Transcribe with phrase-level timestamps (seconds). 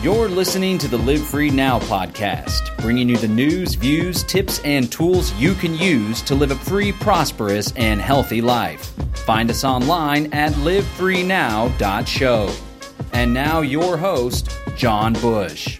[0.00, 4.92] You're listening to the Live Free Now podcast, bringing you the news, views, tips, and
[4.92, 8.92] tools you can use to live a free, prosperous, and healthy life.
[9.26, 12.54] Find us online at livefreenow.show.
[13.12, 15.77] And now, your host, John Bush.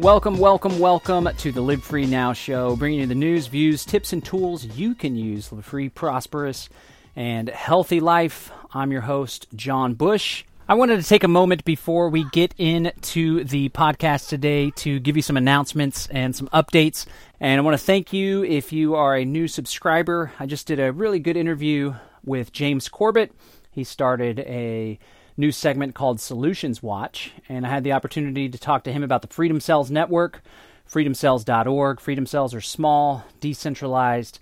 [0.00, 4.14] Welcome, welcome, welcome to the Live Free Now show, bringing you the news, views, tips,
[4.14, 6.70] and tools you can use to live a free, prosperous,
[7.14, 8.50] and healthy life.
[8.72, 10.44] I'm your host, John Bush.
[10.66, 15.16] I wanted to take a moment before we get into the podcast today to give
[15.16, 17.04] you some announcements and some updates.
[17.38, 20.32] And I want to thank you if you are a new subscriber.
[20.40, 23.32] I just did a really good interview with James Corbett.
[23.70, 24.98] He started a
[25.40, 29.22] new segment called Solutions Watch, and I had the opportunity to talk to him about
[29.22, 30.42] the Freedom Cells Network,
[30.88, 31.98] freedomcells.org.
[31.98, 34.38] Freedom Cells are small, decentralized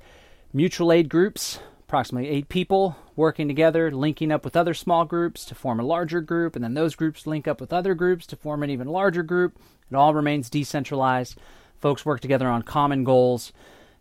[0.53, 5.55] mutual aid groups, approximately eight people working together, linking up with other small groups to
[5.55, 8.62] form a larger group, and then those groups link up with other groups to form
[8.62, 9.56] an even larger group.
[9.91, 11.39] It all remains decentralized.
[11.80, 13.53] Folks work together on common goals.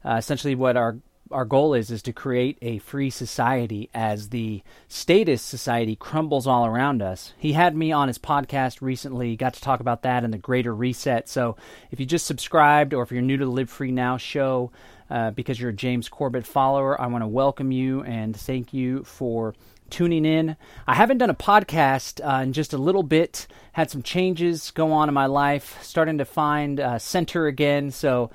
[0.04, 0.98] Uh, essentially, what our
[1.32, 6.66] our goal is is to create a free society as the status society crumbles all
[6.66, 7.34] around us.
[7.38, 10.74] He had me on his podcast recently, got to talk about that and the greater
[10.74, 11.28] reset.
[11.30, 11.56] So
[11.92, 14.72] if you just subscribed or if you're new to the Live Free Now show
[15.10, 19.04] uh, because you're a James Corbett follower, I want to welcome you and thank you
[19.04, 19.54] for
[19.90, 20.58] tuning in.
[20.86, 23.48] I haven't done a podcast uh, in just a little bit.
[23.72, 27.92] Had some changes go on in my life, starting to find uh, center again.
[27.92, 28.30] So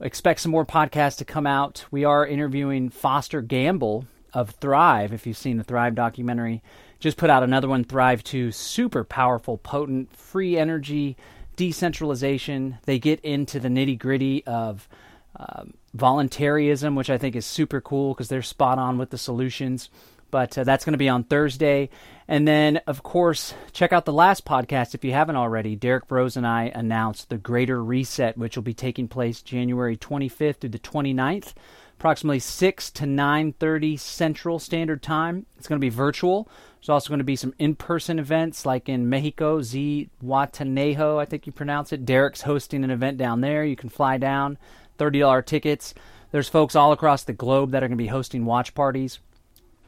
[0.00, 1.84] expect some more podcasts to come out.
[1.90, 5.12] We are interviewing Foster Gamble of Thrive.
[5.12, 6.62] If you've seen the Thrive documentary,
[7.00, 8.52] just put out another one, Thrive 2.
[8.52, 11.16] Super powerful, potent, free energy,
[11.56, 12.78] decentralization.
[12.84, 14.88] They get into the nitty gritty of
[15.36, 19.90] um, voluntarism, which I think is super cool because they're spot on with the solutions.
[20.30, 21.90] But uh, that's going to be on Thursday.
[22.30, 25.74] And then, of course, check out the last podcast if you haven't already.
[25.74, 30.56] Derek Broze and I announced the Greater Reset, which will be taking place January 25th
[30.56, 31.54] through the 29th,
[31.96, 35.46] approximately 6 to 9.30 Central Standard Time.
[35.56, 36.50] It's going to be virtual.
[36.78, 41.52] There's also going to be some in-person events like in Mexico, Zihuatanejo, I think you
[41.52, 42.04] pronounce it.
[42.04, 43.64] Derek's hosting an event down there.
[43.64, 44.58] You can fly down,
[44.98, 45.94] $30 tickets.
[46.30, 49.18] There's folks all across the globe that are going to be hosting watch parties.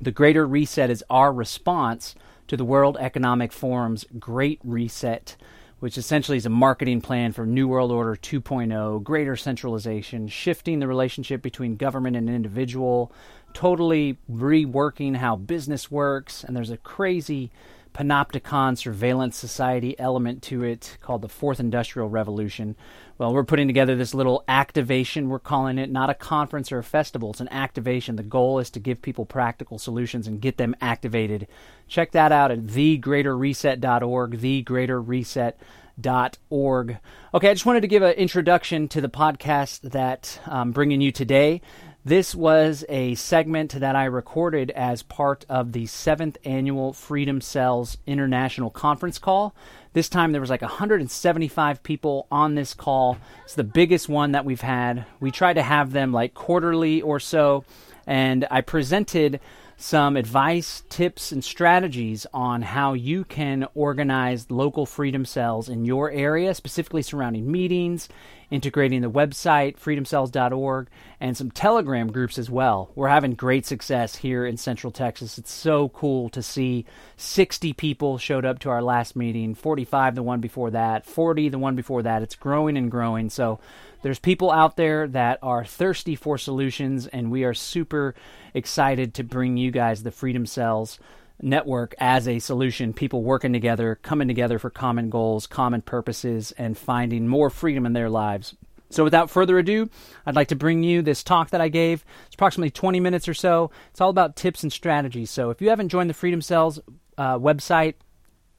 [0.01, 2.15] The Greater Reset is our response
[2.51, 5.37] to the World Economic Forum's Great Reset,
[5.79, 10.89] which essentially is a marketing plan for New World Order 2.0, greater centralization, shifting the
[10.89, 13.13] relationship between government and individual,
[13.55, 16.43] totally reworking how business works.
[16.43, 17.53] And there's a crazy
[17.95, 22.75] panopticon surveillance society element to it called the Fourth Industrial Revolution.
[23.21, 25.29] Well, we're putting together this little activation.
[25.29, 28.17] We're calling it not a conference or a festival, it's an activation.
[28.17, 31.47] The goal is to give people practical solutions and get them activated.
[31.87, 36.99] Check that out at thegreaterreset.org, thegreaterreset.org.
[37.35, 41.13] Okay, I just wanted to give an introduction to the podcast that I'm bringing you
[41.13, 41.61] today.
[42.05, 47.99] This was a segment that I recorded as part of the seventh annual Freedom Cells
[48.07, 49.55] International Conference call.
[49.93, 53.19] This time there was like 175 people on this call.
[53.45, 55.05] It's the biggest one that we've had.
[55.21, 57.67] We try to have them like quarterly or so,
[58.07, 59.39] and I presented
[59.77, 66.11] some advice, tips, and strategies on how you can organize local freedom cells in your
[66.11, 68.09] area, specifically surrounding meetings,
[68.51, 70.89] integrating the website, freedomcells.org,
[71.21, 72.91] and some Telegram groups as well.
[72.95, 75.39] We're having great success here in Central Texas.
[75.39, 76.85] It's so cool to see
[77.17, 81.59] 60 people showed up to our last meeting, 45 the one before that, 40 the
[81.59, 82.23] one before that.
[82.23, 83.31] It's growing and growing.
[83.31, 83.61] So
[84.03, 88.15] there's people out there that are thirsty for solutions, and we are super
[88.55, 90.99] excited to bring you guys the Freedom Cells
[91.43, 92.93] network as a solution.
[92.93, 97.93] People working together, coming together for common goals, common purposes, and finding more freedom in
[97.93, 98.55] their lives.
[98.91, 99.89] So, without further ado,
[100.27, 102.05] I'd like to bring you this talk that I gave.
[102.27, 103.71] It's approximately 20 minutes or so.
[103.91, 105.31] It's all about tips and strategies.
[105.31, 106.81] So, if you haven't joined the Freedom Cells
[107.17, 107.95] uh, website,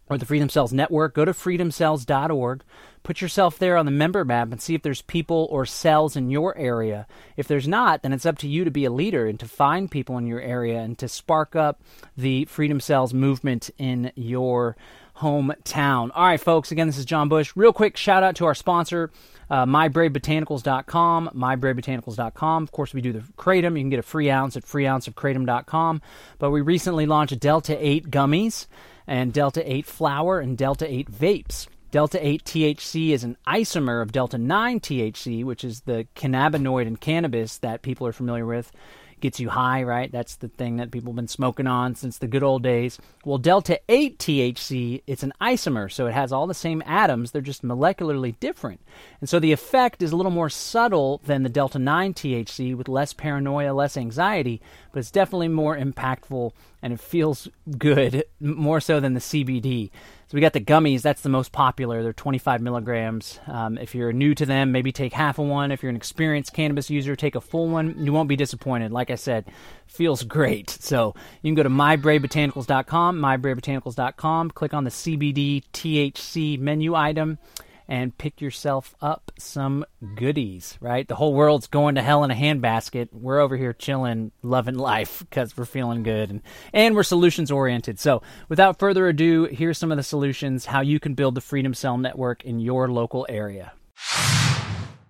[0.09, 2.63] or the Freedom Cells Network, go to freedomcells.org.
[3.03, 6.29] Put yourself there on the member map and see if there's people or cells in
[6.29, 7.07] your area.
[7.35, 9.89] If there's not, then it's up to you to be a leader and to find
[9.89, 11.81] people in your area and to spark up
[12.15, 14.75] the Freedom Cells movement in your
[15.17, 16.11] hometown.
[16.13, 17.53] All right, folks, again, this is John Bush.
[17.55, 19.11] Real quick shout out to our sponsor,
[19.49, 22.63] uh, mybraidbotanicals.com, mybraidbotanicals.com.
[22.63, 23.77] Of course, we do the Kratom.
[23.77, 26.01] You can get a free ounce at freeounceofkratom.com.
[26.39, 28.67] But we recently launched Delta 8 gummies
[29.07, 31.67] and Delta 8 flower and Delta 8 vapes.
[31.91, 36.95] Delta 8 THC is an isomer of Delta 9 THC, which is the cannabinoid in
[36.95, 38.71] cannabis that people are familiar with.
[39.21, 40.11] Gets you high, right?
[40.11, 42.99] That's the thing that people have been smoking on since the good old days.
[43.23, 47.41] Well, Delta 8 THC, it's an isomer, so it has all the same atoms, they're
[47.41, 48.81] just molecularly different.
[49.19, 52.87] And so the effect is a little more subtle than the Delta 9 THC with
[52.87, 56.51] less paranoia, less anxiety, but it's definitely more impactful
[56.81, 57.47] and it feels
[57.77, 59.91] good more so than the CBD.
[60.31, 61.01] So we got the gummies.
[61.01, 62.03] That's the most popular.
[62.03, 63.37] They're 25 milligrams.
[63.47, 65.73] Um, if you're new to them, maybe take half of one.
[65.73, 67.95] If you're an experienced cannabis user, take a full one.
[67.97, 68.93] You won't be disappointed.
[68.93, 69.51] Like I said,
[69.87, 70.69] feels great.
[70.69, 77.37] So you can go to mybraybotanicals.com, mybraybotanicals.com, click on the CBD THC menu item
[77.91, 79.83] and pick yourself up some
[80.15, 81.09] goodies, right?
[81.09, 83.09] The whole world's going to hell in a handbasket.
[83.11, 86.41] We're over here chilling, loving life because we're feeling good and,
[86.71, 87.99] and we're solutions oriented.
[87.99, 91.73] So, without further ado, here's some of the solutions how you can build the Freedom
[91.73, 93.73] Cell network in your local area.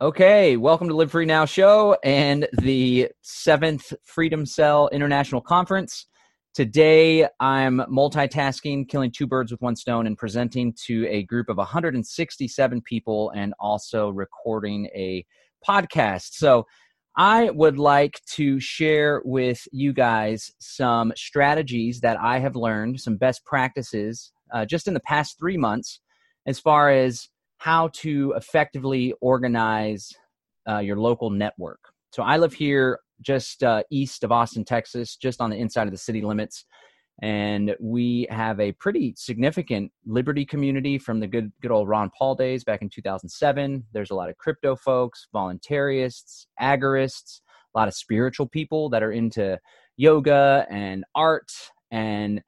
[0.01, 6.07] Okay, welcome to Live Free Now show and the seventh Freedom Cell International Conference.
[6.53, 11.55] Today, I'm multitasking, killing two birds with one stone, and presenting to a group of
[11.55, 15.25] 167 people and also recording a
[15.65, 16.33] podcast.
[16.33, 16.67] So,
[17.15, 23.15] I would like to share with you guys some strategies that I have learned, some
[23.15, 26.01] best practices uh, just in the past three months,
[26.47, 30.11] as far as how to effectively organize
[30.67, 31.79] uh, your local network.
[32.11, 35.91] So, I live here just uh, east of Austin, Texas, just on the inside of
[35.91, 36.65] the city limits.
[37.21, 42.35] And we have a pretty significant liberty community from the good good old Ron Paul
[42.35, 43.83] days back in 2007.
[43.93, 47.41] There's a lot of crypto folks, voluntarists, agorists,
[47.75, 49.59] a lot of spiritual people that are into
[49.97, 51.51] yoga and art
[51.91, 52.41] and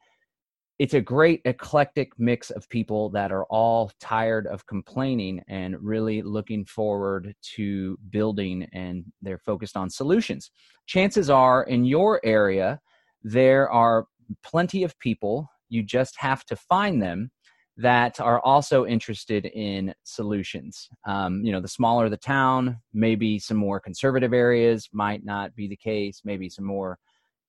[0.80, 6.22] it's a great eclectic mix of people that are all tired of complaining and really
[6.22, 10.52] looking forward to building and they're focused on solutions.
[10.88, 12.80] Chances are in your area,
[13.22, 14.08] there are
[14.44, 17.30] plenty of people, you just have to find them
[17.78, 20.90] that are also interested in solutions.
[21.08, 25.68] Um, you know, the smaller the town, maybe some more conservative areas might not be
[25.68, 27.00] the case, maybe some more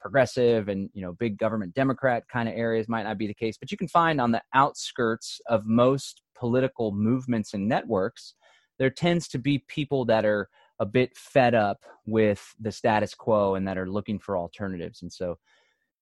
[0.05, 3.57] progressive and you know big government democrat kind of areas might not be the case
[3.59, 8.35] but you can find on the outskirts of most political movements and networks
[8.79, 10.49] there tends to be people that are
[10.81, 15.03] a bit fed up with the status quo and that are looking for alternatives.
[15.03, 15.39] And so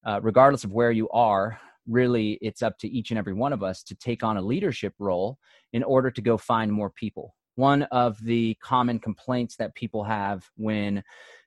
[0.04, 1.58] uh, regardless of where you are
[1.88, 4.94] really it's up to each and every one of us to take on a leadership
[4.98, 5.36] role
[5.72, 7.34] in order to go find more people.
[7.56, 11.02] One of the common complaints that people have when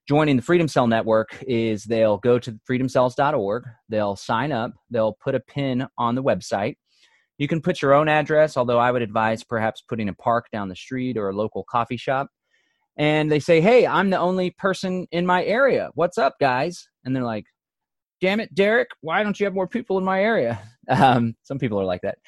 [0.07, 5.35] joining the Freedom Cell Network is they'll go to freedomcells.org, they'll sign up, they'll put
[5.35, 6.75] a pin on the website.
[7.37, 10.69] You can put your own address, although I would advise perhaps putting a park down
[10.69, 12.27] the street or a local coffee shop.
[12.97, 15.89] And they say, Hey, I'm the only person in my area.
[15.95, 16.87] What's up, guys?
[17.03, 17.45] And they're like,
[18.21, 20.61] Damn it, Derek, why don't you have more people in my area?
[20.87, 22.19] Um, some people are like that.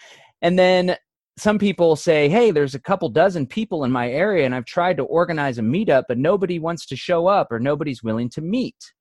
[0.42, 0.96] And then
[1.38, 4.98] some people say, hey, there's a couple dozen people in my area and I've tried
[4.98, 8.94] to organize a meetup, but nobody wants to show up or nobody's willing to meet.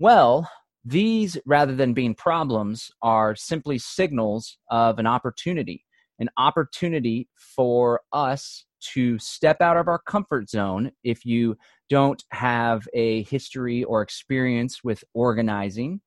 [0.00, 0.50] Well,
[0.84, 5.84] these, rather than being problems, are simply signals of an opportunity,
[6.18, 11.56] an opportunity for us to step out of our comfort zone if you
[11.88, 16.00] don't have a history or experience with organizing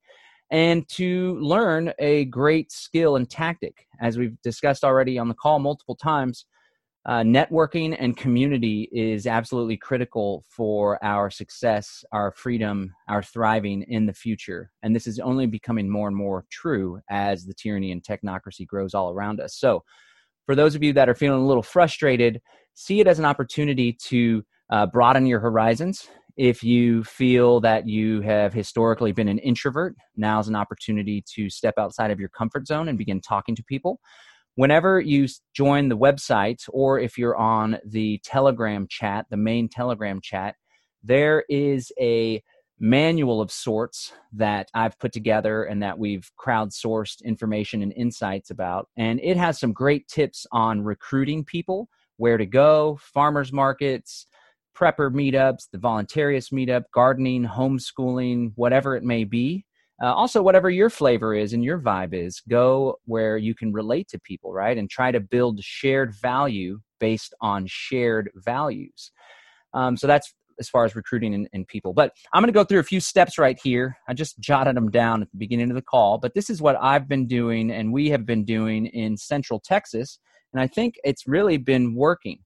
[0.49, 3.85] and to learn a great skill and tactic.
[3.99, 6.45] As we've discussed already on the call multiple times,
[7.05, 14.05] uh, networking and community is absolutely critical for our success, our freedom, our thriving in
[14.05, 14.71] the future.
[14.83, 18.93] And this is only becoming more and more true as the tyranny and technocracy grows
[18.93, 19.55] all around us.
[19.55, 19.83] So,
[20.45, 22.41] for those of you that are feeling a little frustrated,
[22.73, 28.21] see it as an opportunity to uh, broaden your horizons if you feel that you
[28.21, 32.87] have historically been an introvert, now's an opportunity to step outside of your comfort zone
[32.87, 33.99] and begin talking to people.
[34.55, 40.21] Whenever you join the website, or if you're on the Telegram chat, the main Telegram
[40.21, 40.55] chat,
[41.03, 42.41] there is a
[42.79, 48.89] manual of sorts that I've put together and that we've crowdsourced information and insights about.
[48.95, 54.27] And it has some great tips on recruiting people, where to go, farmers markets,
[54.77, 59.65] prepper meetups, the voluntarist meetup, gardening, homeschooling, whatever it may be.
[60.01, 64.07] Uh, also, whatever your flavor is and your vibe is, go where you can relate
[64.07, 64.77] to people, right?
[64.77, 69.11] And try to build shared value based on shared values.
[69.73, 71.93] Um, so that's as far as recruiting and, and people.
[71.93, 73.97] But I'm going to go through a few steps right here.
[74.07, 76.77] I just jotted them down at the beginning of the call, but this is what
[76.81, 80.19] I've been doing and we have been doing in Central Texas.
[80.53, 82.39] And I think it's really been working.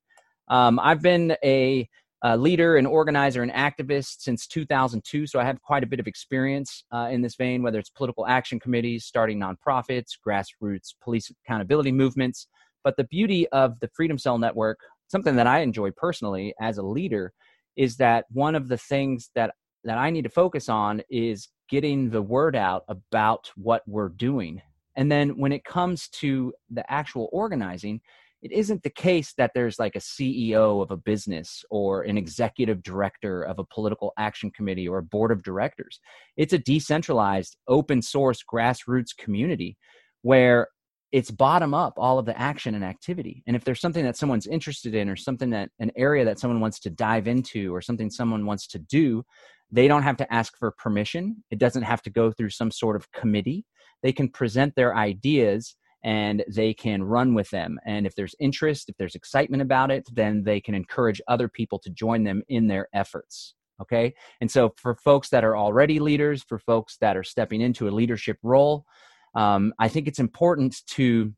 [0.49, 1.87] Um, I've been a
[2.23, 5.27] a leader, an organizer, an activist since 2002.
[5.27, 8.27] So I have quite a bit of experience uh, in this vein, whether it's political
[8.27, 12.47] action committees, starting nonprofits, grassroots police accountability movements.
[12.83, 16.83] But the beauty of the Freedom Cell Network, something that I enjoy personally as a
[16.83, 17.33] leader,
[17.75, 22.11] is that one of the things that that I need to focus on is getting
[22.11, 24.61] the word out about what we're doing.
[24.95, 28.01] And then when it comes to the actual organizing,
[28.41, 32.81] it isn't the case that there's like a CEO of a business or an executive
[32.81, 35.99] director of a political action committee or a board of directors.
[36.37, 39.77] It's a decentralized, open source, grassroots community
[40.23, 40.67] where
[41.11, 43.43] it's bottom up all of the action and activity.
[43.45, 46.61] And if there's something that someone's interested in or something that an area that someone
[46.61, 49.23] wants to dive into or something someone wants to do,
[49.71, 51.43] they don't have to ask for permission.
[51.51, 53.65] It doesn't have to go through some sort of committee.
[54.03, 57.79] They can present their ideas and they can run with them.
[57.85, 61.79] And if there's interest, if there's excitement about it, then they can encourage other people
[61.79, 63.53] to join them in their efforts.
[63.81, 64.13] Okay.
[64.39, 67.91] And so for folks that are already leaders, for folks that are stepping into a
[67.91, 68.85] leadership role,
[69.33, 71.33] um, I think it's important to,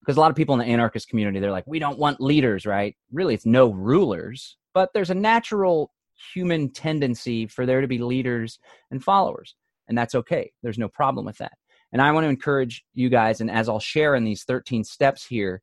[0.00, 2.66] because a lot of people in the anarchist community, they're like, we don't want leaders,
[2.66, 2.94] right?
[3.10, 5.92] Really, it's no rulers, but there's a natural
[6.34, 8.58] human tendency for there to be leaders
[8.90, 9.56] and followers.
[9.88, 10.52] And that's okay.
[10.62, 11.52] There's no problem with that.
[11.92, 15.26] And I want to encourage you guys, and as I'll share in these 13 steps
[15.26, 15.62] here,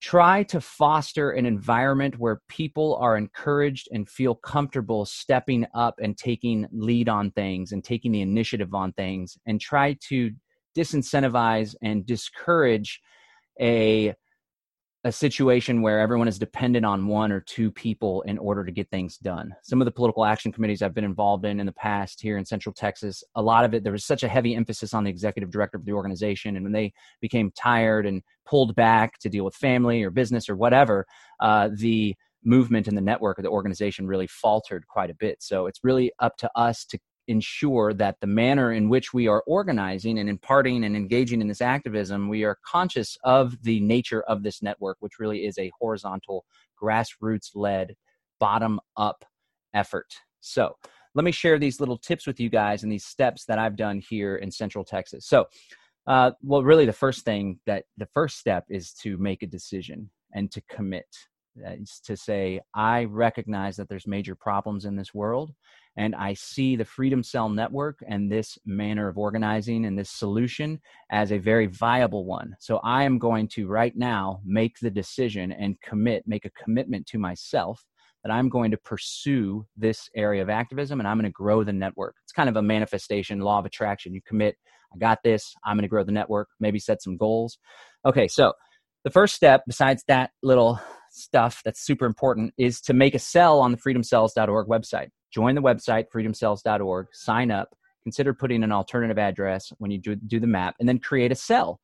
[0.00, 6.16] try to foster an environment where people are encouraged and feel comfortable stepping up and
[6.16, 10.30] taking lead on things and taking the initiative on things and try to
[10.76, 13.00] disincentivize and discourage
[13.60, 14.14] a
[15.04, 18.90] a situation where everyone is dependent on one or two people in order to get
[18.90, 19.54] things done.
[19.62, 22.44] Some of the political action committees I've been involved in in the past here in
[22.44, 25.50] Central Texas, a lot of it, there was such a heavy emphasis on the executive
[25.50, 26.54] director of the organization.
[26.56, 30.56] And when they became tired and pulled back to deal with family or business or
[30.56, 31.06] whatever,
[31.40, 32.14] uh, the
[32.44, 35.42] movement and the network of the organization really faltered quite a bit.
[35.42, 36.98] So it's really up to us to
[37.30, 41.60] ensure that the manner in which we are organizing and imparting and engaging in this
[41.60, 46.44] activism, we are conscious of the nature of this network, which really is a horizontal,
[46.82, 47.94] grassroots led,
[48.40, 49.24] bottom up
[49.72, 50.12] effort.
[50.40, 50.74] So,
[51.14, 54.00] let me share these little tips with you guys and these steps that I've done
[54.08, 55.26] here in Central Texas.
[55.26, 55.46] So,
[56.06, 60.10] uh, well, really, the first thing that the first step is to make a decision
[60.34, 61.06] and to commit.
[61.56, 65.52] Is to say, I recognize that there's major problems in this world
[65.96, 70.80] and I see the Freedom Cell Network and this manner of organizing and this solution
[71.10, 72.54] as a very viable one.
[72.60, 77.06] So I am going to right now make the decision and commit, make a commitment
[77.08, 77.84] to myself
[78.22, 81.72] that I'm going to pursue this area of activism and I'm going to grow the
[81.72, 82.14] network.
[82.24, 84.14] It's kind of a manifestation, law of attraction.
[84.14, 84.56] You commit,
[84.94, 87.58] I got this, I'm going to grow the network, maybe set some goals.
[88.06, 88.52] Okay, so
[89.04, 90.80] the first step, besides that little
[91.10, 95.62] stuff that's super important, is to make a cell on the freedomcells.org website join the
[95.62, 100.74] website freedomcells.org sign up consider putting an alternative address when you do, do the map
[100.80, 101.80] and then create a cell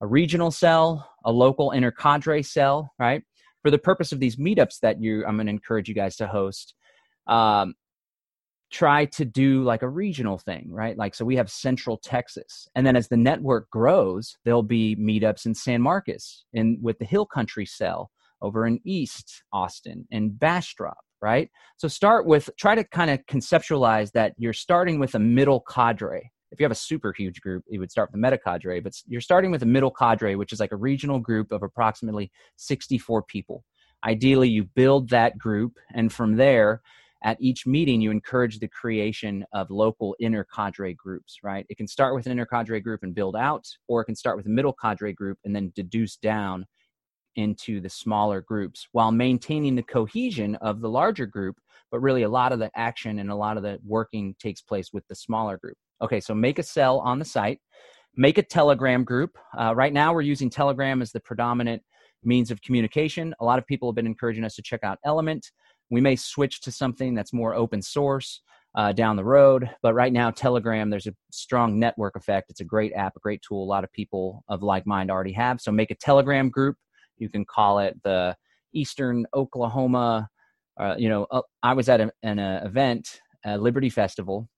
[0.00, 3.22] a regional cell a local inner cadre cell right?
[3.62, 6.26] For the purpose of these meetups that you i'm going to encourage you guys to
[6.26, 6.74] host
[7.26, 7.74] um,
[8.70, 10.96] try to do like a regional thing right?
[10.96, 15.46] Like so we have central texas and then as the network grows there'll be meetups
[15.46, 20.98] in san marcos in with the hill country cell over in east austin and bastrop
[21.20, 21.50] right?
[21.76, 26.30] So start with, try to kind of conceptualize that you're starting with a middle cadre.
[26.50, 28.94] If you have a super huge group, you would start with the meta cadre, but
[29.06, 33.22] you're starting with a middle cadre, which is like a regional group of approximately 64
[33.24, 33.64] people.
[34.04, 36.80] Ideally, you build that group, and from there,
[37.24, 41.66] at each meeting, you encourage the creation of local inner cadre groups, right?
[41.68, 44.36] It can start with an inner cadre group and build out, or it can start
[44.36, 46.64] with a middle cadre group and then deduce down
[47.36, 51.56] into the smaller groups while maintaining the cohesion of the larger group
[51.90, 54.92] but really a lot of the action and a lot of the working takes place
[54.92, 57.60] with the smaller group okay so make a cell on the site
[58.16, 61.82] make a telegram group uh, right now we're using telegram as the predominant
[62.24, 65.50] means of communication a lot of people have been encouraging us to check out element
[65.90, 68.42] we may switch to something that's more open source
[68.74, 69.68] uh, down the road.
[69.82, 72.50] But right now, Telegram, there's a strong network effect.
[72.50, 73.62] It's a great app, a great tool.
[73.62, 75.60] A lot of people of like mind already have.
[75.60, 76.76] So make a Telegram group.
[77.18, 78.36] You can call it the
[78.72, 80.28] Eastern Oklahoma.
[80.78, 84.48] Uh, you know, uh, I was at an uh, event, Liberty Festival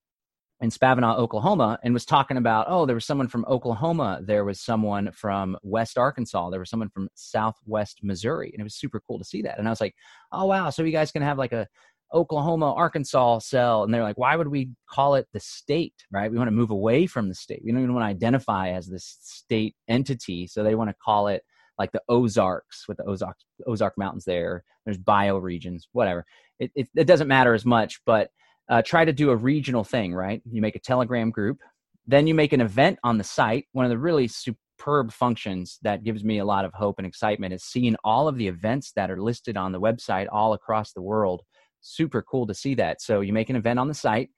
[0.61, 4.61] in Spavinaw, Oklahoma, and was talking about, oh, there was someone from Oklahoma, there was
[4.61, 9.19] someone from West Arkansas, there was someone from Southwest Missouri, and it was super cool
[9.19, 9.59] to see that.
[9.59, 9.95] And I was like,
[10.33, 11.67] oh wow, so you guys can have like a
[12.13, 15.95] Oklahoma, Arkansas cell, and they're like, why would we call it the state?
[16.11, 16.31] Right?
[16.31, 17.63] We want to move away from the state.
[17.65, 21.29] We don't even want to identify as this state entity, so they want to call
[21.29, 21.43] it
[21.81, 24.65] like the Ozarks with the Ozark Ozark Mountains there.
[24.85, 26.27] There's bioregions, whatever.
[26.59, 28.31] It, it, it doesn't matter as much, but
[28.69, 30.43] uh, try to do a regional thing, right?
[30.45, 31.59] You make a Telegram group,
[32.07, 33.65] then you make an event on the site.
[33.73, 37.55] One of the really superb functions that gives me a lot of hope and excitement
[37.55, 41.03] is seeing all of the events that are listed on the website all across the
[41.03, 41.41] world.
[41.81, 43.01] Super cool to see that.
[43.01, 44.29] So you make an event on the site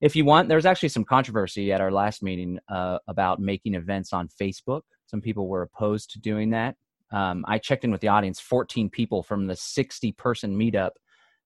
[0.00, 4.12] if you want, there's actually some controversy at our last meeting uh, about making events
[4.12, 4.82] on Facebook.
[5.06, 6.76] Some people were opposed to doing that.
[7.12, 8.40] Um, I checked in with the audience.
[8.40, 10.92] 14 people from the 60 person meetup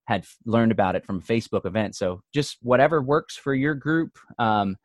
[0.04, 1.94] had learned about it from Facebook event.
[1.94, 4.76] So just whatever works for your group, um,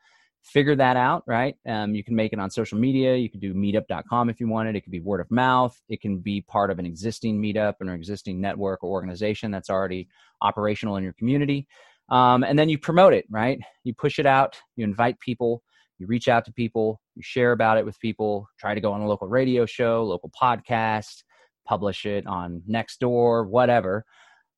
[0.44, 1.56] figure that out, right?
[1.68, 3.16] Um, you can make it on social media.
[3.16, 4.76] You can do meetup.com if you wanted.
[4.76, 5.78] It could be word of mouth.
[5.90, 9.70] It can be part of an existing meetup or an existing network or organization that's
[9.70, 10.08] already
[10.42, 11.68] operational in your community.
[12.10, 13.60] Um, and then you promote it, right?
[13.84, 15.64] You push it out, you invite people,
[16.00, 19.01] you reach out to people, you share about it with people, try to go on
[19.01, 21.24] a local radio show, local podcast,
[21.68, 24.06] publish it on Nextdoor, whatever.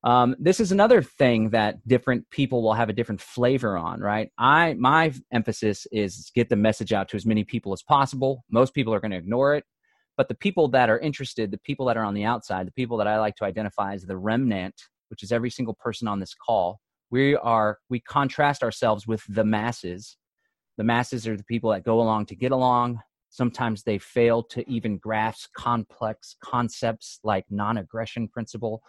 [0.02, 4.30] Um, this is another thing that different people will have a different flavor on, right?
[4.38, 8.44] I my emphasis is get the message out to as many people as possible.
[8.50, 9.64] Most people are going to ignore it,
[10.16, 12.96] but the people that are interested, the people that are on the outside, the people
[12.96, 14.74] that I like to identify as the remnant,
[15.08, 16.80] which is every single person on this call,
[17.10, 20.16] we are we contrast ourselves with the masses
[20.80, 24.66] the masses are the people that go along to get along sometimes they fail to
[24.66, 28.82] even grasp complex concepts like non-aggression principle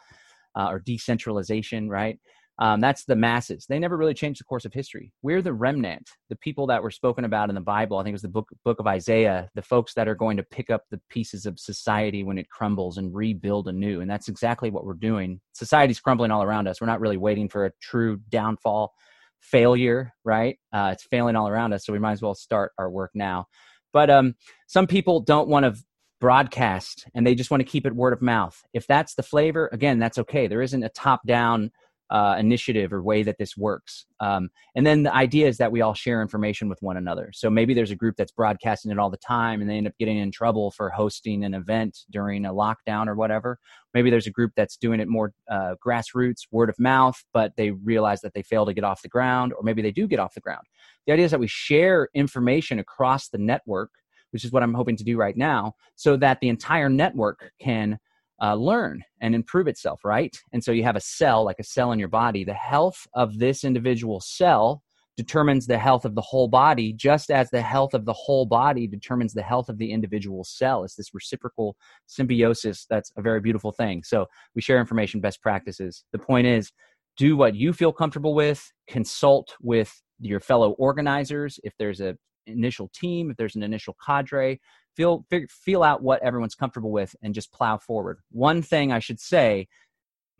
[0.55, 2.17] uh, or decentralization right
[2.61, 3.65] um, that's the masses.
[3.67, 5.11] They never really changed the course of history.
[5.23, 7.97] We're the remnant, the people that were spoken about in the Bible.
[7.97, 10.43] I think it was the book, book of Isaiah, the folks that are going to
[10.43, 14.01] pick up the pieces of society when it crumbles and rebuild anew.
[14.01, 15.41] And that's exactly what we're doing.
[15.53, 16.79] Society's crumbling all around us.
[16.79, 18.93] We're not really waiting for a true downfall,
[19.41, 20.57] failure, right?
[20.71, 21.85] Uh, it's failing all around us.
[21.85, 23.47] So we might as well start our work now.
[23.93, 24.35] But um,
[24.67, 25.81] some people don't want to
[26.21, 28.55] broadcast and they just want to keep it word of mouth.
[28.73, 30.47] If that's the flavor, again, that's okay.
[30.47, 31.71] There isn't a top down
[32.11, 34.05] uh, initiative or way that this works.
[34.19, 37.31] Um, and then the idea is that we all share information with one another.
[37.33, 39.93] So maybe there's a group that's broadcasting it all the time and they end up
[39.97, 43.57] getting in trouble for hosting an event during a lockdown or whatever.
[43.93, 47.71] Maybe there's a group that's doing it more uh, grassroots, word of mouth, but they
[47.71, 50.33] realize that they fail to get off the ground, or maybe they do get off
[50.33, 50.63] the ground.
[51.07, 53.91] The idea is that we share information across the network,
[54.31, 57.99] which is what I'm hoping to do right now, so that the entire network can
[58.41, 60.35] uh, learn and improve itself, right?
[60.51, 62.43] And so you have a cell, like a cell in your body.
[62.43, 64.81] The health of this individual cell
[65.17, 68.87] determines the health of the whole body, just as the health of the whole body
[68.87, 70.83] determines the health of the individual cell.
[70.83, 71.75] It's this reciprocal
[72.07, 74.03] symbiosis that's a very beautiful thing.
[74.03, 74.25] So
[74.55, 76.03] we share information, best practices.
[76.11, 76.71] The point is,
[77.17, 81.59] do what you feel comfortable with, consult with your fellow organizers.
[81.63, 82.15] If there's a
[82.47, 84.59] initial team, if there's an initial cadre,
[84.95, 88.19] feel feel out what everyone's comfortable with and just plow forward.
[88.31, 89.67] One thing i should say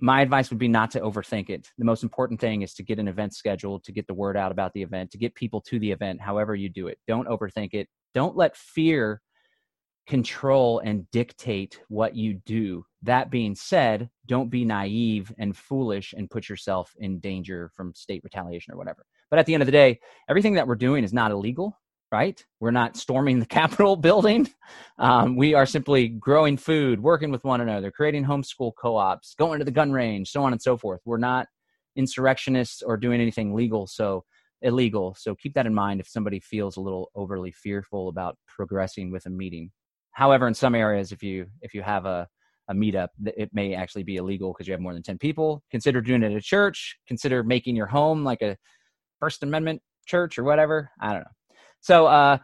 [0.04, 1.70] my advice would be not to overthink it.
[1.78, 4.52] The most important thing is to get an event scheduled to get the word out
[4.52, 6.98] about the event to get people to the event however you do it.
[7.08, 7.88] Don't overthink it.
[8.16, 9.22] Don't let fear
[10.08, 12.84] control and dictate what you do.
[13.04, 18.24] That being said don't be naive and foolish and put yourself in danger from state
[18.24, 19.06] retaliation or whatever.
[19.30, 21.80] But at the end of the day everything that we're doing is not illegal
[22.12, 22.44] right?
[22.60, 24.50] We're not storming the Capitol building.
[24.98, 29.60] Um, we are simply growing food, working with one another, creating homeschool co ops, going
[29.60, 31.02] to the gun range, so on and so forth.
[31.06, 31.48] We're not
[31.96, 34.24] insurrectionists or doing anything legal, so
[34.62, 35.16] illegal.
[35.18, 39.26] So keep that in mind if somebody feels a little overly fearful about progressing with
[39.26, 39.72] a meeting.
[40.12, 42.28] However, in some areas, if you if you have a
[42.68, 45.64] a meetup, it may actually be illegal because you have more than 10 people.
[45.72, 46.98] Consider doing it at a church.
[47.08, 48.58] Consider making your home like a
[49.20, 50.90] First Amendment church or whatever.
[51.00, 51.41] I don't know.
[51.82, 52.38] So uh,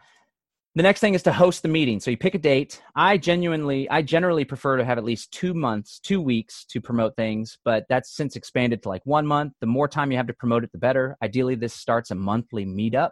[0.74, 1.98] the next thing is to host the meeting.
[2.00, 2.82] So you pick a date.
[2.94, 7.16] I genuinely, I generally prefer to have at least two months, two weeks to promote
[7.16, 9.54] things, but that's since expanded to like one month.
[9.60, 11.16] The more time you have to promote it, the better.
[11.22, 13.10] Ideally, this starts a monthly meetup.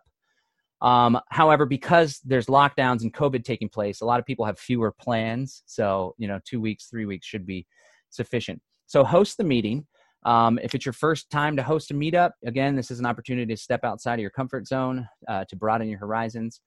[0.82, 4.92] Um, however, because there's lockdowns and COVID taking place, a lot of people have fewer
[4.92, 5.62] plans.
[5.66, 7.66] So, you know, two weeks, three weeks should be
[8.10, 8.60] sufficient.
[8.86, 9.86] So, host the meeting.
[10.26, 13.54] Um, if it's your first time to host a meetup, again, this is an opportunity
[13.54, 16.60] to step outside of your comfort zone, uh, to broaden your horizons.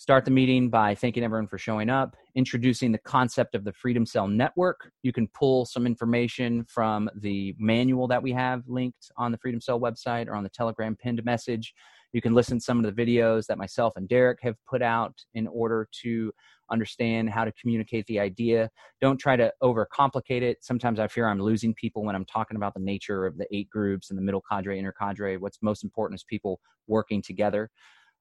[0.00, 4.06] Start the meeting by thanking everyone for showing up, introducing the concept of the Freedom
[4.06, 4.90] Cell Network.
[5.02, 9.60] You can pull some information from the manual that we have linked on the Freedom
[9.60, 11.74] Cell website or on the Telegram pinned message.
[12.14, 15.22] You can listen to some of the videos that myself and Derek have put out
[15.34, 16.32] in order to
[16.70, 18.70] understand how to communicate the idea.
[19.02, 20.64] Don't try to overcomplicate it.
[20.64, 23.68] Sometimes I fear I'm losing people when I'm talking about the nature of the eight
[23.68, 25.36] groups and the middle cadre, inner cadre.
[25.36, 27.68] What's most important is people working together.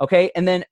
[0.01, 0.29] Okay.
[0.35, 0.65] And then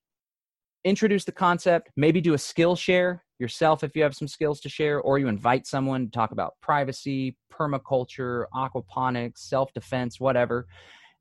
[0.87, 4.69] introduce the concept, maybe do a skill share yourself if you have some skills to
[4.69, 10.67] share, or you invite someone to talk about privacy, permaculture, aquaponics, self defense, whatever.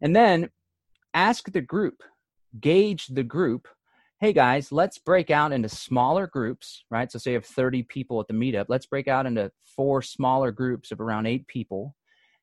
[0.01, 0.51] And then
[1.15, 2.03] ask the group,
[2.61, 3.69] gauge the group.
[4.21, 7.11] Hey guys, let's break out into smaller groups, right?
[7.11, 8.67] So, say you have 30 people at the meetup.
[8.69, 11.95] Let's break out into four smaller groups of around eight people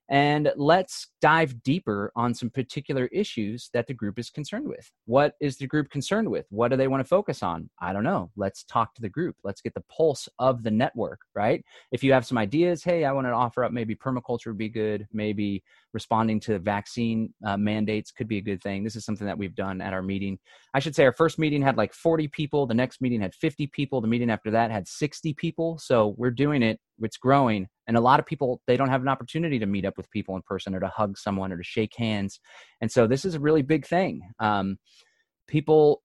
[0.10, 4.92] and let's dive deeper on some particular issues that the group is concerned with.
[5.06, 6.46] What is the group concerned with?
[6.50, 7.70] What do they want to focus on?
[7.80, 8.30] I don't know.
[8.36, 9.36] Let's talk to the group.
[9.44, 11.64] Let's get the pulse of the network, right?
[11.92, 14.70] If you have some ideas, hey, I want to offer up maybe permaculture would be
[14.70, 15.64] good, maybe
[15.94, 18.84] responding to vaccine uh, mandates could be a good thing.
[18.84, 20.40] This is something that we've done at our meeting.
[20.74, 23.68] I should say our first meeting had like 40 people, the next meeting had 50
[23.68, 25.78] people, the meeting after that had 60 people.
[25.78, 27.68] So we're doing it, it's growing.
[27.88, 30.36] And a lot of people, they don't have an opportunity to meet up with people
[30.36, 32.40] in person or to hug someone or to shake hands.
[32.82, 34.22] And so this is a really big thing.
[34.40, 34.78] Um,
[35.48, 36.03] people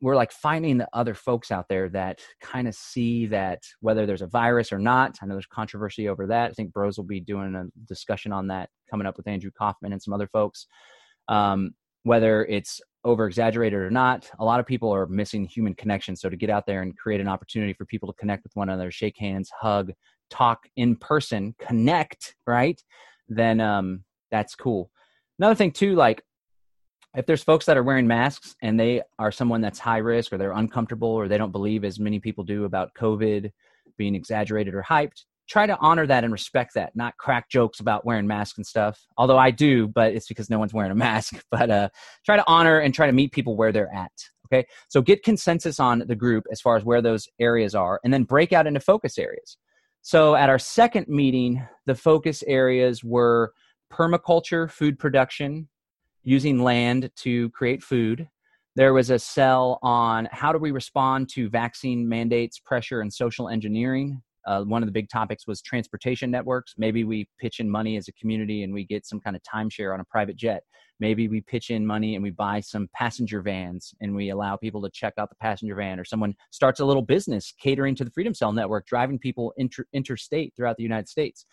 [0.00, 4.22] we're like finding the other folks out there that kind of see that whether there's
[4.22, 5.18] a virus or not.
[5.20, 6.50] I know there's controversy over that.
[6.50, 9.92] I think Broze will be doing a discussion on that coming up with Andrew Kaufman
[9.92, 10.66] and some other folks.
[11.28, 11.72] Um,
[12.04, 16.16] whether it's over exaggerated or not, a lot of people are missing human connection.
[16.16, 18.68] So to get out there and create an opportunity for people to connect with one
[18.68, 19.92] another, shake hands, hug,
[20.30, 22.82] talk in person, connect, right?
[23.28, 24.90] Then um, that's cool.
[25.38, 26.22] Another thing too, like
[27.16, 30.38] if there's folks that are wearing masks and they are someone that's high risk or
[30.38, 33.50] they're uncomfortable or they don't believe as many people do about covid
[33.98, 38.06] being exaggerated or hyped try to honor that and respect that not crack jokes about
[38.06, 39.04] wearing masks and stuff.
[39.18, 41.42] Although i do but it's because no one's wearing a mask.
[41.50, 41.88] But uh,
[42.24, 44.12] try to honor and try to meet people where they're at
[44.46, 44.66] okay?
[44.88, 48.24] So get consensus on the group as far as where those areas are and then
[48.24, 49.56] break out into focus areas.
[50.02, 53.52] So at our second meeting the focus areas were
[53.92, 55.68] permaculture food production
[56.22, 58.28] using land to create food.
[58.76, 63.48] There was a cell on how do we respond to vaccine mandates, pressure, and social
[63.48, 64.22] engineering.
[64.46, 66.74] Uh, one of the big topics was transportation networks.
[66.78, 69.92] Maybe we pitch in money as a community and we get some kind of timeshare
[69.92, 70.62] on a private jet.
[70.98, 74.82] Maybe we pitch in money and we buy some passenger vans and we allow people
[74.82, 78.10] to check out the passenger van, or someone starts a little business catering to the
[78.10, 81.44] Freedom Cell Network, driving people inter- interstate throughout the United States.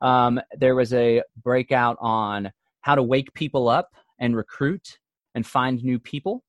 [0.00, 2.50] Um, there was a breakout on
[2.82, 4.98] how to wake people up and recruit
[5.34, 6.44] and find new people.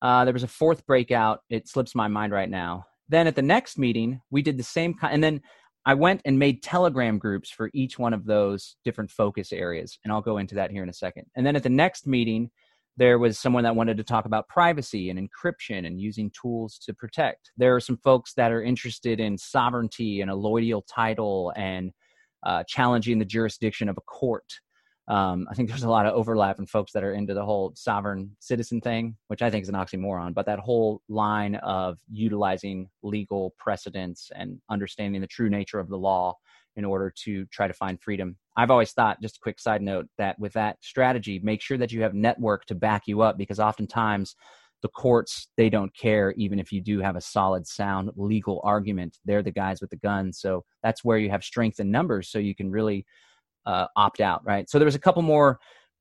[0.00, 1.40] Uh, there was a fourth breakout.
[1.48, 2.86] It slips my mind right now.
[3.08, 5.14] Then at the next meeting, we did the same kind.
[5.14, 5.40] And then
[5.84, 9.98] I went and made Telegram groups for each one of those different focus areas.
[10.04, 11.26] And I'll go into that here in a second.
[11.36, 12.50] And then at the next meeting,
[12.96, 16.94] there was someone that wanted to talk about privacy and encryption and using tools to
[16.94, 17.50] protect.
[17.56, 21.92] There are some folks that are interested in sovereignty and allodial title and
[22.44, 24.60] uh, challenging the jurisdiction of a court
[25.08, 27.72] um, I think there's a lot of overlap in folks that are into the whole
[27.74, 30.32] sovereign citizen thing, which I think is an oxymoron.
[30.32, 35.98] But that whole line of utilizing legal precedents and understanding the true nature of the
[35.98, 36.36] law
[36.76, 38.36] in order to try to find freedom.
[38.56, 41.92] I've always thought, just a quick side note, that with that strategy, make sure that
[41.92, 44.36] you have network to back you up because oftentimes
[44.82, 49.16] the courts they don't care even if you do have a solid sound legal argument
[49.24, 52.38] they're the guys with the guns so that's where you have strength in numbers so
[52.40, 53.06] you can really
[53.66, 54.68] uh, opt out, right?
[54.68, 55.58] So there was a couple more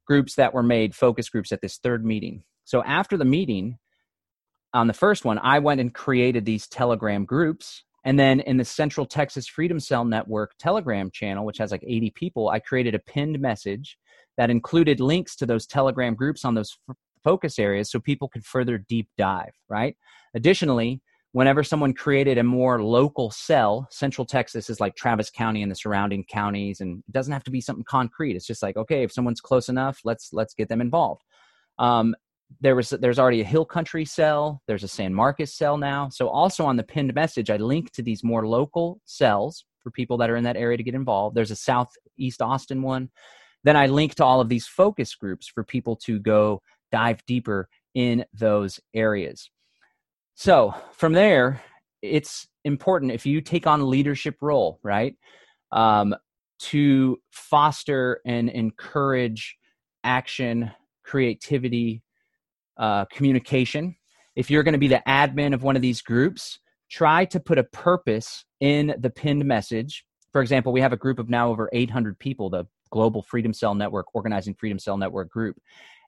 [0.07, 2.43] groups that were made, focus groups at this third meeting.
[2.65, 3.77] So after the meeting,
[4.73, 7.83] on the first one, I went and created these Telegram groups.
[8.03, 12.11] And then in the Central Texas Freedom Cell Network Telegram channel, which has like 80
[12.11, 13.97] people, I created a pinned message
[14.37, 18.45] that included links to those Telegram groups on those f- focus areas so people could
[18.45, 19.95] further deep dive, right?
[20.33, 21.01] Additionally,
[21.33, 25.75] whenever someone created a more local cell, Central Texas is like Travis County and the
[25.75, 28.35] surrounding counties, and it doesn't have to be something concrete.
[28.35, 31.23] It's just like, okay, if someone's close enough, let's let's get them involved.
[31.79, 32.15] Um,
[32.59, 34.61] there was there's already a Hill Country cell.
[34.67, 36.09] There's a San Marcos cell now.
[36.09, 40.17] So also on the pinned message, I link to these more local cells for people
[40.17, 41.35] that are in that area to get involved.
[41.35, 43.09] There's a Southeast Austin one.
[43.63, 47.69] Then I link to all of these focus groups for people to go dive deeper
[47.93, 49.49] in those areas.
[50.35, 51.61] So from there,
[52.01, 55.15] it's important if you take on a leadership role, right?
[55.71, 56.15] Um,
[56.59, 59.57] to foster and encourage
[60.03, 60.71] action,
[61.03, 62.03] creativity,
[62.77, 63.95] uh, communication.
[64.35, 67.57] If you're going to be the admin of one of these groups, try to put
[67.57, 70.05] a purpose in the pinned message.
[70.31, 73.73] For example, we have a group of now over 800 people, the Global Freedom Cell
[73.73, 75.57] Network, Organizing Freedom Cell Network group.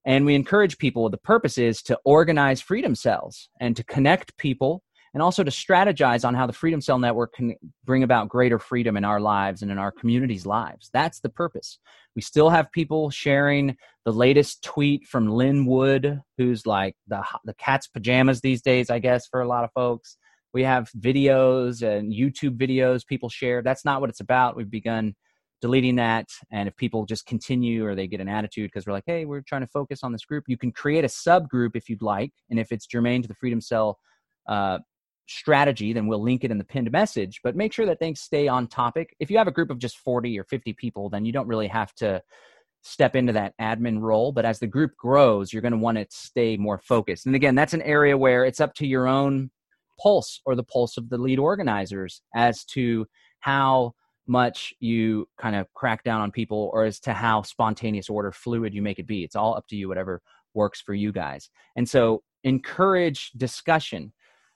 [0.06, 4.84] And we encourage people, the purpose is to organize freedom cells and to connect people
[5.14, 8.98] and also to strategize on how the Freedom Cell Network can bring about greater freedom
[8.98, 10.90] in our lives and in our communities' lives.
[10.92, 11.78] That's the purpose.
[12.16, 17.54] We still have people sharing the latest tweet from Lin Wood, who's like the the
[17.54, 20.18] cat's pajamas these days, I guess, for a lot of folks.
[20.54, 23.62] We have videos and YouTube videos people share.
[23.62, 24.56] That's not what it's about.
[24.56, 25.16] We've begun
[25.64, 26.28] deleting that.
[26.52, 29.40] And if people just continue or they get an attitude because we're like, hey, we're
[29.40, 32.34] trying to focus on this group, you can create a subgroup if you'd like.
[32.50, 33.98] And if it's germane to the Freedom Cell
[34.46, 34.80] uh,
[35.30, 37.40] strategy, then we'll link it in the pinned message.
[37.46, 39.16] But make sure that things stay on topic.
[39.22, 41.70] If you have a group of just 40 or 50 people, then you don't really
[41.70, 42.22] have to
[42.82, 44.34] step into that admin role.
[44.34, 47.26] But as the group grows, you're going to want to stay more focused.
[47.26, 49.50] And again, that's an area where it's up to your own
[49.98, 53.06] pulse or the pulse of the lead organizers as to
[53.40, 53.94] how
[54.28, 58.74] much you kind of crack down on people or as to how spontaneous order fluid
[58.74, 59.24] you make it be.
[59.24, 60.22] It's all up to you, whatever
[60.54, 61.50] works for you guys.
[61.76, 64.14] And so encourage discussion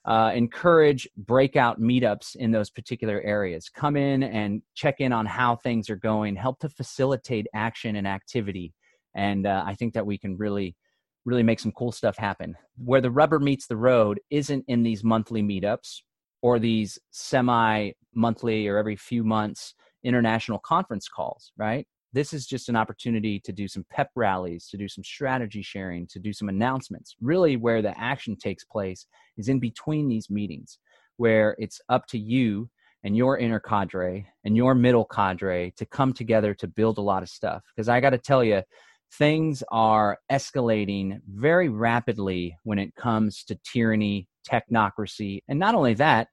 [0.08, 3.70] uh, encourage breakout meetups in those particular areas.
[3.70, 8.08] Come in and check in on how things are going, help to facilitate action and
[8.08, 8.74] activity.
[9.16, 10.78] And uh, I think that we can really,
[11.26, 12.56] really make some cool stuff happen.
[12.78, 16.00] Where the rubber meets the road isn't in these monthly meetups
[16.42, 19.74] or these semi monthly or every few months
[20.04, 21.88] international conference calls, right?
[22.14, 26.08] this is just an opportunity to do some pep rallies, to do some strategy sharing,
[26.08, 27.16] to do some announcements.
[27.22, 29.06] Really, where the action takes place
[29.38, 30.80] is in between these meetings,
[31.18, 32.70] where it's up to you
[33.04, 37.24] and your inner cadre and your middle cadre to come together to build a lot
[37.24, 37.62] of stuff.
[37.76, 38.64] Because I got to tell you,
[39.14, 46.30] things are escalating very rapidly when it comes to tyranny, technocracy, and not only that,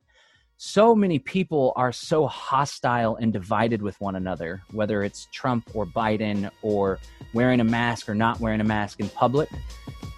[0.57, 5.85] so many people are so hostile and divided with one another, whether it's Trump or
[5.85, 7.01] Biden or
[7.33, 9.49] wearing a mask or not wearing a mask in public,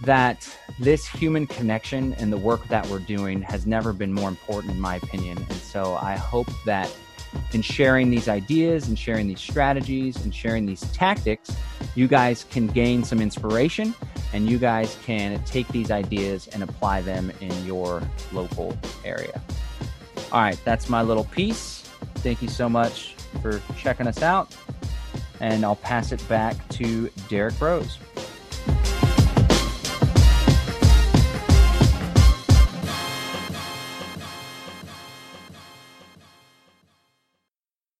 [0.03, 0.47] that
[0.79, 4.81] this human connection and the work that we're doing has never been more important, in
[4.81, 5.39] my opinion.
[5.39, 6.95] And so I hope that
[7.53, 11.55] in sharing these ideas and sharing these strategies and sharing these tactics,
[11.95, 13.95] you guys can gain some inspiration
[14.33, 19.41] and you guys can take these ideas and apply them in your local area.
[20.33, 21.83] All right, that's my little piece.
[22.17, 24.55] Thank you so much for checking us out.
[25.41, 27.99] And I'll pass it back to Derek Broze.